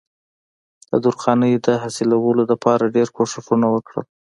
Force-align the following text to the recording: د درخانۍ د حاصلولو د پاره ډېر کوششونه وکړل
د 0.91 0.93
درخانۍ 1.05 1.53
د 1.65 1.67
حاصلولو 1.81 2.41
د 2.47 2.53
پاره 2.63 2.85
ډېر 2.95 3.07
کوششونه 3.17 3.67
وکړل 3.71 4.05